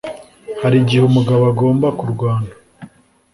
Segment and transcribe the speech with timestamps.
[0.61, 2.51] Hari igihe umugabo agomba kurwana.